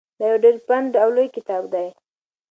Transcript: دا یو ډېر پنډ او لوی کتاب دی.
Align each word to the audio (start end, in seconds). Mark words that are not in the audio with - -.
دا 0.19 0.25
یو 0.31 0.37
ډېر 0.43 0.55
پنډ 0.67 0.91
او 1.03 1.09
لوی 1.15 1.27
کتاب 1.37 1.63
دی. 1.73 1.87